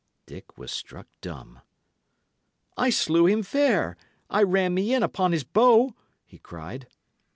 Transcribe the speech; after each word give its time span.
Dick 0.25 0.57
was 0.57 0.71
struck 0.71 1.05
dumb. 1.21 1.59
"I 2.75 2.89
slew 2.89 3.27
him 3.27 3.43
fair. 3.43 3.97
I 4.31 4.41
ran 4.41 4.73
me 4.73 4.95
in 4.95 5.03
upon 5.03 5.31
his 5.31 5.43
bow," 5.43 5.93
he 6.25 6.39
cried. 6.39 6.87